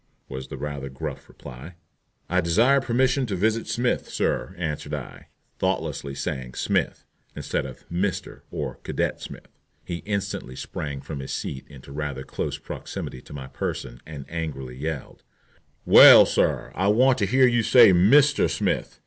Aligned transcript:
was 0.27 0.47
the 0.47 0.57
rather 0.57 0.89
gruff 0.89 1.29
reply. 1.29 1.75
"I 2.27 2.41
desire 2.41 2.81
permission 2.81 3.27
to 3.27 3.35
visit 3.35 3.67
Smith, 3.67 4.09
sir," 4.09 4.55
answered 4.57 4.95
I, 4.95 5.27
thoughtlessly 5.59 6.15
saying 6.15 6.55
"Smith," 6.55 7.05
instead 7.35 7.67
of 7.67 7.87
"Mr" 7.87 8.41
or 8.49 8.77
"Cadet 8.81 9.21
Smith." 9.21 9.59
He 9.85 9.97
instantly 9.97 10.55
sprang 10.55 11.01
from 11.01 11.19
his 11.19 11.31
seat 11.31 11.67
into 11.67 11.91
rather 11.91 12.23
close 12.23 12.57
proximity 12.57 13.21
to 13.21 13.33
my 13.33 13.45
person 13.45 14.01
and 14.03 14.25
angrily 14.27 14.75
yelled: 14.75 15.21
"Well, 15.85 16.25
sir, 16.25 16.71
I 16.73 16.87
want 16.87 17.19
to 17.19 17.27
hear 17.27 17.45
you 17.45 17.61
say 17.61 17.93
'Mr. 17.93 18.49
Smith.' 18.49 18.99